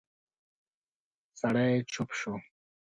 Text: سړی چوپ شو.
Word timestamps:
سړی 1.39 1.73
چوپ 1.91 2.09
شو. 2.19 2.33